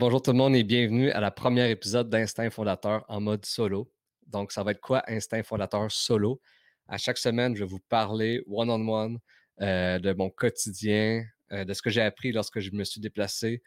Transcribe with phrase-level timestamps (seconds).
[0.00, 3.92] bonjour tout le monde et bienvenue à la première épisode d'Instinct Fondateur en mode solo.
[4.28, 6.40] Donc, ça va être quoi Instinct Fondateur solo?
[6.88, 9.18] À chaque semaine, je vais vous parler one-on-one
[9.60, 13.62] euh, de mon quotidien, euh, de ce que j'ai appris lorsque je me suis déplacé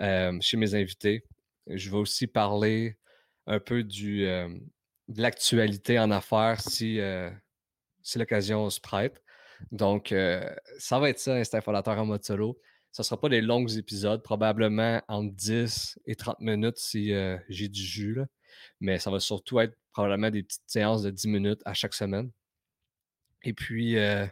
[0.00, 1.22] euh, chez mes invités.
[1.68, 2.98] Je vais aussi parler
[3.46, 4.58] un peu de
[5.16, 6.98] l'actualité en affaires si,
[8.02, 9.22] si l'occasion se prête.
[9.70, 10.12] Donc,
[10.78, 12.58] ça va être ça, Instinct Fondateur en mode solo.
[12.96, 17.36] Ce ne sera pas des longs épisodes, probablement entre 10 et 30 minutes si euh,
[17.50, 18.20] j'ai du jus.
[18.80, 22.30] Mais ça va surtout être probablement des petites séances de 10 minutes à chaque semaine.
[23.42, 24.26] Et puis, euh,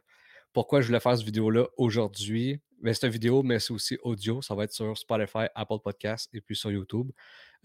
[0.55, 2.59] pourquoi je voulais faire cette vidéo-là aujourd'hui?
[2.81, 4.41] Ben, c'est une vidéo, mais c'est aussi audio.
[4.41, 7.11] Ça va être sur Spotify, Apple Podcasts et puis sur YouTube.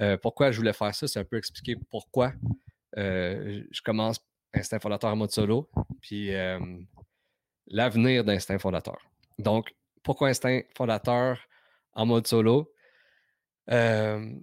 [0.02, 1.08] Euh, pourquoi je voulais faire ça?
[1.08, 2.34] C'est un peu expliquer pourquoi
[2.98, 4.20] je commence
[4.54, 5.70] Instinct Fondateur en mode solo,
[6.02, 6.32] puis
[7.68, 8.98] l'avenir d'Instinct Fondateur.
[9.38, 9.74] Donc,
[10.10, 11.38] pourquoi Instinct fondateur
[11.94, 12.74] en mode solo?
[13.70, 14.34] Euh,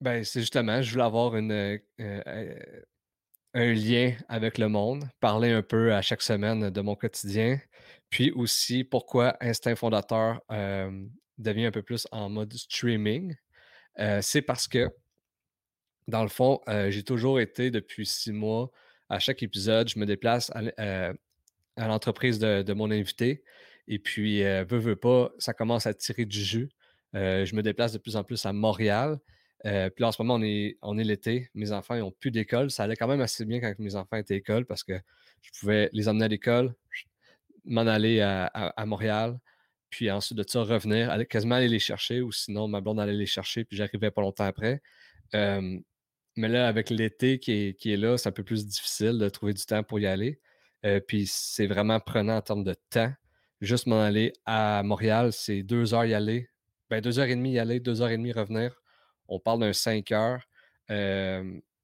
[0.00, 2.80] ben, c'est justement, je voulais avoir une, euh, euh,
[3.52, 7.60] un lien avec le monde, parler un peu à chaque semaine de mon quotidien.
[8.08, 10.40] Puis aussi, pourquoi Instinct fondateur
[11.36, 13.36] devient un peu plus en mode streaming?
[14.22, 14.88] c'est parce que,
[16.06, 18.70] dans le fond, j'ai toujours été depuis six mois,
[19.10, 21.12] à chaque épisode, je me déplace à,
[21.76, 23.44] l'entreprise de, mon invité.
[23.88, 26.68] Et puis, euh, veux, veux pas, ça commence à tirer du jus.
[27.14, 29.18] Euh, je me déplace de plus en plus à Montréal.
[29.64, 31.50] Euh, puis là, en ce moment, on est, on est l'été.
[31.54, 32.70] Mes enfants n'ont plus d'école.
[32.70, 34.92] Ça allait quand même assez bien quand mes enfants étaient à l'école parce que
[35.40, 36.74] je pouvais les emmener à l'école,
[37.64, 39.38] m'en aller à, Montréal,
[39.90, 43.26] puis ensuite de ça, revenir, quasiment aller les chercher, ou sinon, ma blonde allait les
[43.26, 44.82] chercher, puis j'arrivais pas longtemps après.
[45.32, 49.28] mais là, avec l'été qui est, qui est là, c'est un peu plus difficile de
[49.28, 50.40] trouver du temps pour y aller.
[51.06, 53.12] puis c'est vraiment prenant en termes de temps
[53.60, 56.48] juste m'en aller à Montréal, c'est deux heures y aller.
[56.90, 58.80] Ben, deux heures et demie y aller, deux heures et demie revenir.
[59.28, 60.48] On parle d'un cinq heures.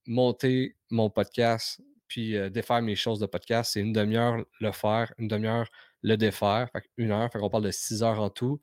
[0.06, 5.29] Monter mon podcast, puis défaire mes choses de podcast, c'est une demi-heure le faire, une
[5.29, 5.68] demi-heure
[6.02, 8.61] le défaire, fait une heure, fait qu'on parle de six heures en tout.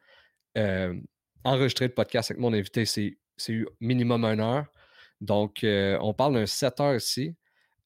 [1.43, 3.17] Enregistrer le podcast avec mon invité, c'est
[3.79, 4.65] minimum une heure.
[5.19, 7.35] Donc, on parle d'un sept heures ici.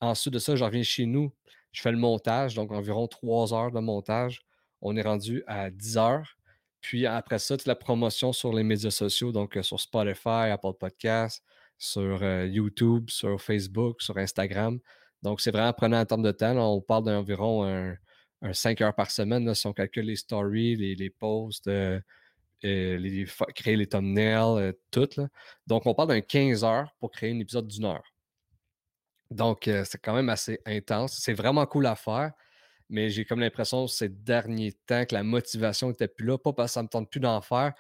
[0.01, 1.31] Ensuite de ça, je reviens chez nous.
[1.71, 4.41] Je fais le montage, donc environ trois heures de montage
[4.81, 6.37] on est rendu à 10 heures.
[6.81, 10.73] Puis après ça, toute la promotion sur les médias sociaux, donc euh, sur Spotify, Apple
[10.79, 11.43] Podcasts,
[11.79, 14.79] sur euh, YouTube, sur Facebook, sur Instagram.
[15.23, 16.55] Donc, c'est vraiment prenant en termes de temps.
[16.57, 17.97] on parle d'environ un,
[18.53, 21.99] 5 heures par semaine si on calcule les stories, les, posts, euh,
[22.61, 23.25] les,
[23.55, 25.09] créer les thumbnails, tout.
[25.65, 28.13] Donc, on parle d'un 15 heures pour créer un épisode d'une heure.
[29.31, 31.17] Donc, c'est quand même assez intense.
[31.19, 32.33] C'est vraiment cool à faire
[32.89, 36.71] mais j'ai comme l'impression ces derniers temps que la motivation n'était plus là, pas parce
[36.71, 37.73] que ça ne me tente plus d'en faire,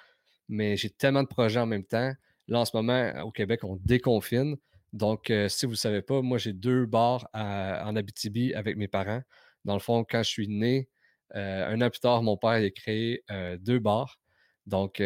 [0.49, 2.11] mais j'ai tellement de projets en même temps.
[2.47, 4.55] Là, en ce moment, au Québec, on déconfine.
[4.93, 8.87] Donc, euh, si vous ne savez pas, moi, j'ai deux bars en Abitibi avec mes
[8.87, 9.21] parents.
[9.65, 10.89] Dans le fond, quand je suis né,
[11.35, 14.19] euh, un an plus tard, mon père a créé euh, deux bars.
[14.67, 15.01] Donc,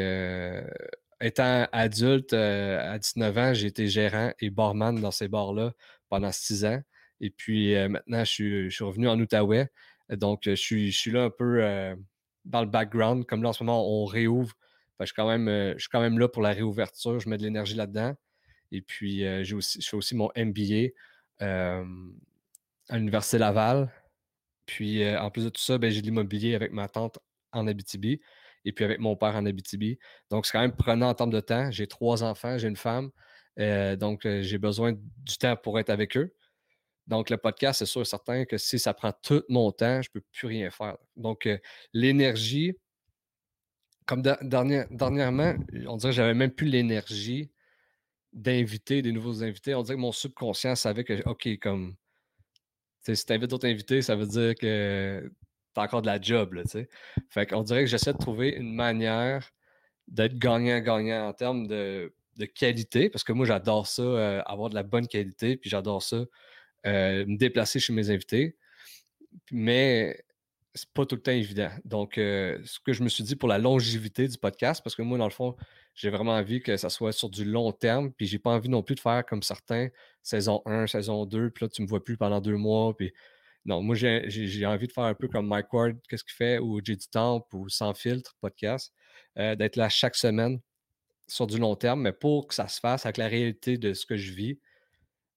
[1.22, 5.74] étant adulte, à 19 ans, j'ai été gérant et barman dans ces bars-là
[6.08, 6.82] pendant six ans.
[7.22, 9.70] Et puis maintenant, je suis, revenu en Outaouais.
[10.10, 11.62] Donc, je suis, là un peu
[12.46, 13.26] dans le background.
[13.26, 14.54] Comme là, en ce moment, on réouvre.
[15.00, 17.20] je, suis quand même, je suis quand même là pour la réouverture.
[17.20, 18.16] Je mets de l'énergie là-dedans.
[18.72, 20.90] Et puis, j'ai aussi, je fais aussi mon MBA
[21.40, 21.84] à
[22.98, 23.92] l'Université Laval.
[24.66, 27.20] Puis, en plus de tout ça, ben, j'ai de l'immobilier avec ma tante
[27.52, 28.22] en Abitibi
[28.66, 29.98] et puis avec mon père en Abitibi.
[30.30, 31.72] Donc, c'est quand même prenant en termes de temps.
[31.72, 33.10] J'ai trois enfants, j'ai une femme.
[33.58, 36.34] donc, j'ai besoin du temps pour être avec eux.
[37.10, 40.10] Donc, le podcast, c'est sûr et certain que si ça prend tout mon temps, je
[40.10, 40.96] ne peux plus rien faire.
[41.18, 41.58] Donc, euh,
[41.92, 42.76] l'énergie,
[44.06, 45.56] comme dernièrement,
[45.88, 47.52] on dirait que j'avais même plus l'énergie
[48.32, 49.74] d'inviter des nouveaux invités.
[49.74, 51.96] On dirait que mon subconscient savait que, OK, comme,
[53.02, 55.32] si tu invites d'autres invités, ça veut dire que
[55.74, 56.62] tu as encore de la job, là,
[57.30, 59.50] Fait qu'on dirait que j'essaie de trouver une manière
[60.08, 62.14] d'être gagnant-gagnant en termes de,
[62.56, 66.24] qualité, parce que moi, j'adore ça, euh, avoir de la bonne qualité, puis j'adore ça,
[66.86, 68.58] euh, me déplacer chez mes invités.
[69.52, 70.24] Mais
[70.74, 71.72] c'est pas tout le temps évident.
[71.86, 75.02] Donc, euh, ce que je me suis dit pour la longévité du podcast, parce que
[75.02, 75.56] moi, dans le fond,
[75.96, 78.84] j'ai vraiment envie que ça soit sur du long terme, puis j'ai pas envie non
[78.84, 79.90] plus de faire comme certains,
[80.24, 83.12] saison 1, saison 2, puis là, tu me vois plus pendant deux mois, puis
[83.66, 86.80] non, moi, j'ai envie de faire un peu comme Mike Ward, qu'est-ce qu'il fait, ou
[86.84, 87.06] J.D.
[87.12, 88.94] Temple, ou Sans filtre, podcast,
[89.38, 90.60] euh, d'être là chaque semaine
[91.28, 94.06] sur du long terme, mais pour que ça se fasse avec la réalité de ce
[94.06, 94.60] que je vis,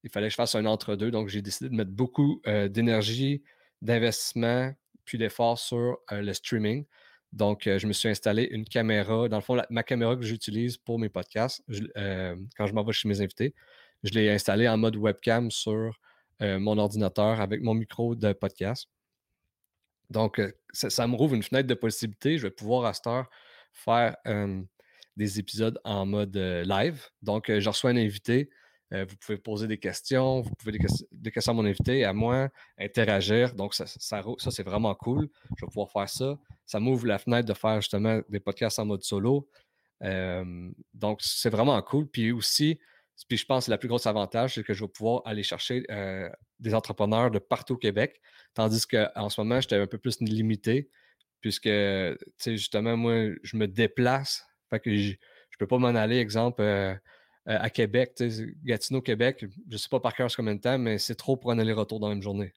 [0.05, 1.11] il fallait que je fasse un entre-deux.
[1.11, 3.43] Donc, j'ai décidé de mettre beaucoup euh, d'énergie,
[3.81, 4.73] d'investissement,
[5.05, 6.85] puis d'efforts sur euh, le streaming.
[7.33, 9.27] Donc, je me suis installé une caméra.
[9.27, 11.63] Dans le fond, ma caméra que j'utilise pour mes podcasts,
[11.97, 13.55] quand je m'en vais chez mes invités,
[14.03, 15.99] je l'ai installée en mode webcam sur
[16.41, 18.91] mon ordinateur avec mon micro de podcast.
[20.11, 20.43] Donc,
[20.75, 22.37] ça, me rouvre une fenêtre de possibilités.
[22.37, 23.31] Je vais pouvoir à cette heure
[23.73, 24.15] faire
[25.17, 27.03] des épisodes en mode live.
[27.23, 28.51] Donc, je reçois un invité.
[28.93, 32.49] Vous pouvez poser des questions, vous pouvez des, questions à mon invité, à moi,
[32.79, 33.55] interagir.
[33.55, 35.29] Donc, ça, ça, c'est vraiment cool.
[35.57, 36.39] Je vais pouvoir faire ça.
[36.67, 39.49] Ça m'ouvre la fenêtre de faire justement des podcasts en mode solo.
[40.95, 42.07] donc, c'est vraiment cool.
[42.07, 42.79] Puis aussi,
[43.29, 45.85] puis je pense que le plus gros avantage, c'est que je vais pouvoir aller chercher
[46.59, 48.21] des entrepreneurs de partout au Québec,
[48.55, 50.91] tandis qu'en ce moment, j'étais un peu plus limité,
[51.41, 55.17] puisque, tu sais, justement, moi, je me déplace, fait que je ne
[55.59, 56.63] peux pas m'en aller, exemple,
[57.47, 58.23] à Québec,
[58.65, 61.51] Gatineau, Québec, je ne sais pas par cœur combien de temps, mais c'est trop pour
[61.51, 62.53] un aller-retour dans la même journée.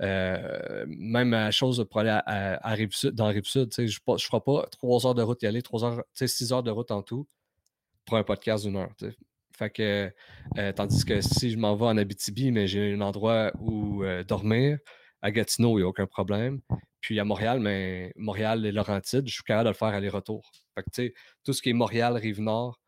[0.00, 2.76] même la chose pour aller à,
[3.12, 6.04] dans la Rive-Sud, je ne ferai pas trois heures de route y aller, trois heures,
[6.14, 7.26] six heures de route en tout
[8.04, 8.94] pour un podcast d'une heure.
[10.58, 14.24] Euh, tandis que si je m'en vais en Abitibi, mais j'ai un endroit où euh,
[14.24, 14.78] dormir,
[15.20, 16.60] à Gatineau, il n'y a aucun problème.
[17.00, 20.50] Puis à Montréal, mais Montréal et Laurentides, je suis capable de le faire aller-retour.
[21.44, 22.80] Tout ce qui est Montréal, Rive-Nord,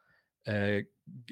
[0.48, 0.82] euh,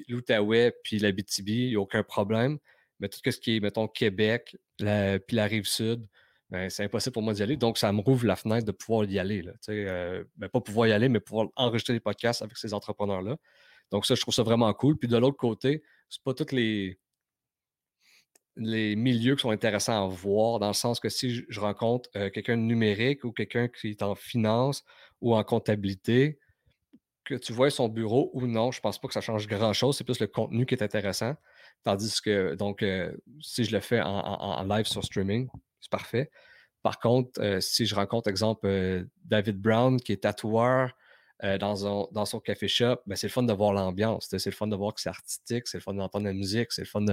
[0.07, 2.57] l'Outaouais, puis l'Abitibi, il n'y a aucun problème.
[2.99, 6.07] Mais tout ce qui est, mettons, Québec, puis la Rive-Sud,
[6.49, 7.57] ben, c'est impossible pour moi d'y aller.
[7.57, 9.41] Donc, ça me rouvre la fenêtre de pouvoir y aller.
[9.41, 9.53] Là,
[10.37, 13.37] ben, pas pouvoir y aller, mais pouvoir enregistrer des podcasts avec ces entrepreneurs-là.
[13.91, 14.97] Donc, ça, je trouve ça vraiment cool.
[14.97, 16.99] Puis de l'autre côté, c'est pas tous les,
[18.55, 22.29] les milieux qui sont intéressants à voir, dans le sens que si je rencontre euh,
[22.29, 24.83] quelqu'un de numérique ou quelqu'un qui est en finance
[25.21, 26.39] ou en comptabilité,
[27.23, 29.97] que tu vois son bureau ou non, je pense pas que ça change grand-chose.
[29.97, 31.35] C'est plus le contenu qui est intéressant.
[31.83, 35.47] Tandis que, donc, euh, si je le fais en, live sur streaming,
[35.79, 36.31] c'est parfait.
[36.81, 40.93] Par contre, euh, si je rencontre, exemple, David Brown, qui est tatoueur,
[41.43, 44.27] euh, dans, son café shop, ben, c'est le fun de voir l'ambiance.
[44.29, 46.83] C'est le fun de voir que c'est artistique, c'est le fun d'entendre la musique, c'est
[46.83, 47.03] le fun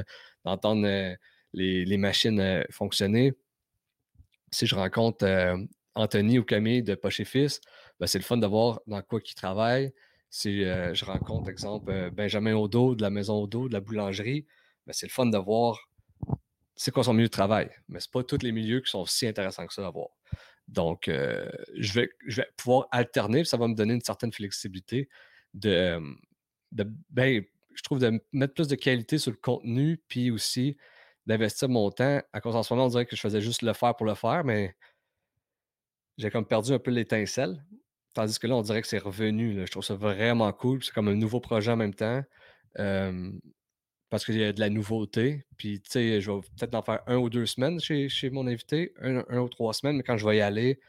[0.45, 1.17] d'entendre euh,
[1.53, 3.33] les, machines euh, fonctionner.
[4.53, 5.27] Si je rencontre
[5.95, 7.61] Anthony ou Camille de Poche et Fils,
[8.00, 9.93] ben, c'est le fun de voir dans quoi ils travaillent.
[10.31, 14.47] Si je rencontre, exemple, Benjamin Odo de la Maison Odo, de la boulangerie,
[14.87, 15.91] ben, c'est le fun de voir
[16.81, 17.70] c'est quoi son milieu de travail.
[17.88, 20.08] Mais ce pas tous les milieux qui sont aussi intéressants que ça à voir.
[20.67, 25.11] Donc, euh, je, vais, je vais pouvoir alterner, ça va me donner une certaine flexibilité
[25.52, 26.00] de,
[27.11, 27.44] ben,
[27.75, 30.79] je trouve, de mettre plus de qualité sur le contenu, puis aussi
[31.26, 32.23] d'investir mon temps.
[32.32, 34.14] À cause en ce moment, on dirait que je faisais juste le faire pour le
[34.14, 34.75] faire, mais
[36.17, 37.62] j'ai comme perdu un peu l'étincelle.
[38.15, 39.65] Tandis que là, on dirait que c'est revenu.
[39.67, 40.83] Je trouve ça vraiment cool.
[40.83, 42.23] C'est comme un nouveau projet en même temps
[44.11, 45.47] parce qu'il y a de la nouveauté.
[45.57, 48.93] Puis, tu sais, je vais peut-être en faire un ou deux semaines chez, mon invité,
[49.01, 50.81] un, ou trois semaines, mais quand je vais y aller,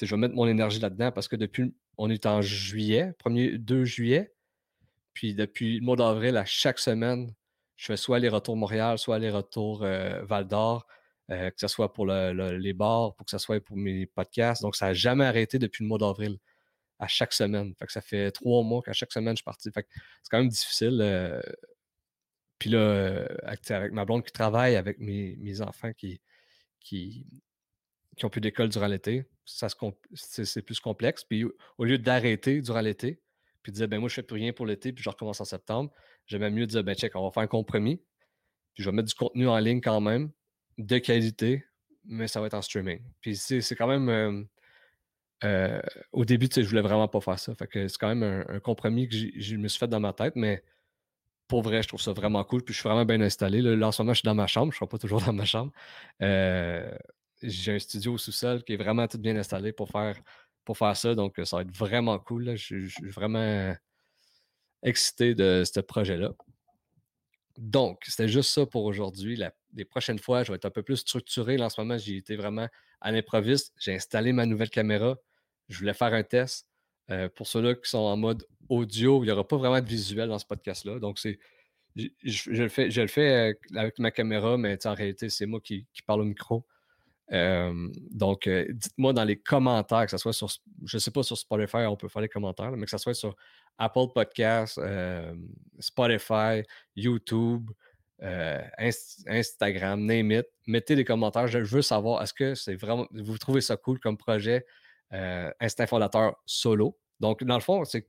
[0.00, 3.84] je vais mettre mon énergie là-dedans parce que depuis, on est en juillet, 1er 2
[3.84, 4.32] juillet.
[5.12, 7.34] Puis depuis le mois d'avril, à chaque semaine,
[7.76, 10.86] je fais soit les retours Montréal, soit les retours euh, Val d'Or,
[11.30, 14.62] euh, que ce soit pour les bars, pour que ce soit pour mes podcasts.
[14.62, 16.38] Donc, ça n'a jamais arrêté depuis le mois d'avril,
[17.02, 17.74] à chaque semaine.
[17.78, 19.70] Fait que ça fait trois mois qu'à chaque semaine, je suis parti.
[19.74, 19.84] C'est
[20.30, 21.00] quand même difficile.
[21.02, 21.42] Euh,
[22.58, 26.20] puis là, euh, avec ma blonde qui travaille, avec mes, enfants qui,
[26.78, 27.26] qui,
[28.16, 31.24] qui ont plus d'école durant l'été, c'est plus complexe.
[31.24, 31.44] Puis
[31.76, 33.20] au lieu d'arrêter durant l'été,
[33.64, 35.44] puis de dire, ben moi, je fais plus rien pour l'été, puis je recommence en
[35.44, 35.92] septembre,
[36.26, 37.96] j'aimais mieux dire, ben check, on va faire un compromis,
[38.74, 40.30] puis je vais mettre du contenu en ligne quand même,
[40.78, 41.64] de qualité,
[42.04, 43.02] mais ça va être en streaming.
[43.20, 44.08] Puis c'est quand même.
[44.08, 44.44] Euh,
[45.44, 45.80] euh,
[46.12, 47.52] au début, je voulais vraiment pas faire ça.
[47.58, 50.62] C'est quand même un, compromis que je me suis fait dans ma tête, mais
[51.48, 52.62] pour vrai, je trouve ça vraiment cool.
[52.62, 53.60] Puis je suis vraiment bien installé.
[53.60, 54.72] Là, en ce moment, je suis dans ma chambre.
[54.72, 55.72] Je ne suis pas toujours dans ma chambre.
[56.22, 56.90] Euh,
[57.42, 60.16] j'ai un studio sous-sol qui est vraiment tout bien installé pour faire,
[60.64, 61.14] pour faire ça.
[61.14, 62.56] Donc, ça va être vraiment cool.
[62.56, 63.74] Je, suis vraiment
[64.82, 66.32] excité de ce projet-là.
[67.58, 69.38] Donc, c'était juste ça pour aujourd'hui.
[69.74, 71.56] Les prochaines fois, je vais être un peu plus structuré.
[71.56, 72.68] Là, en ce moment, j'ai été vraiment
[73.00, 73.74] à l'improviste.
[73.78, 75.16] J'ai installé ma nouvelle caméra.
[75.72, 76.68] Je voulais faire un test.
[77.10, 80.28] Euh, pour ceux-là qui sont en mode audio, il n'y aura pas vraiment de visuel
[80.28, 80.98] dans ce podcast-là.
[80.98, 81.38] Donc, c'est.
[81.94, 85.60] Je, le fais, je le fais euh, avec ma caméra, mais en réalité, c'est moi
[85.60, 86.64] qui, parle au micro.
[87.32, 90.48] Euh, donc, dites-moi dans les commentaires, que ce soit sur,
[90.84, 93.14] je ne sais pas sur Spotify, on peut faire les commentaires, mais que ce soit
[93.14, 93.36] sur
[93.76, 94.80] Apple Podcasts,
[95.80, 96.62] Spotify,
[96.96, 97.70] YouTube,
[99.28, 100.46] Instagram, name it.
[100.66, 101.46] Mettez des commentaires.
[101.46, 104.64] Je veux savoir, est-ce que c'est vraiment, vous trouvez ça cool comme projet?
[105.12, 106.98] Euh, Instinct fondateur solo.
[107.20, 108.08] Donc, dans le fond, c'est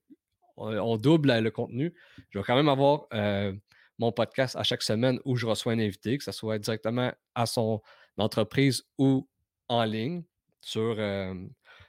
[0.58, 1.94] on, double le contenu.
[2.30, 3.54] Je vais quand même avoir euh,
[3.98, 7.46] mon podcast à chaque semaine où je reçois un invité, que ce soit directement à
[7.46, 7.82] son
[8.18, 9.28] entreprise ou
[9.68, 10.24] en ligne
[10.62, 11.34] sur, euh,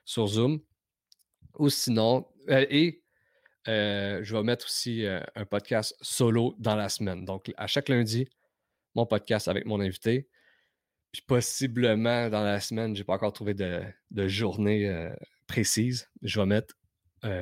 [0.05, 0.61] sur Zoom.
[1.59, 3.03] Ou sinon, euh, et
[3.69, 7.25] euh, je vais mettre aussi euh, un podcast solo dans la semaine.
[7.25, 8.29] Donc, à chaque lundi,
[8.95, 10.29] mon podcast avec mon invité.
[11.15, 15.09] Puis possiblement dans la semaine, je n'ai pas encore trouvé de, journée
[15.47, 16.11] précise.
[16.23, 16.75] Je vais mettre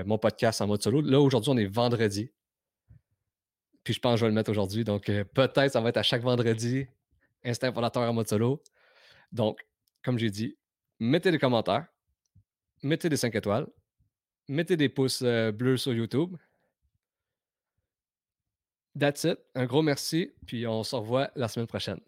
[0.04, 1.00] mon podcast en mode solo.
[1.00, 2.30] Là, aujourd'hui, on est vendredi.
[3.82, 4.84] Puis je pense que je vais le mettre aujourd'hui.
[4.84, 6.86] Donc, peut-être ça va être à chaque vendredi,
[7.44, 8.62] Instinct fondateur en mode solo.
[9.32, 9.66] Donc,
[10.04, 10.58] comme j'ai dit,
[11.00, 11.86] mettez des commentaires,
[12.82, 13.66] mettez des 5 étoiles,
[14.48, 16.36] mettez des pouces euh, bleus sur YouTube.
[18.98, 19.38] That's it.
[19.54, 22.00] Un gros merci, puis on se revoit la semaine prochaine.